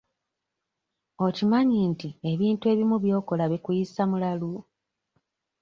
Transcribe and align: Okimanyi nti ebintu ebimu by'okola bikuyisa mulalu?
Okimanyi 1.25 1.77
nti 1.91 2.09
ebintu 2.31 2.63
ebimu 2.73 2.95
by'okola 3.03 3.43
bikuyisa 3.51 4.03
mulalu? 4.11 4.51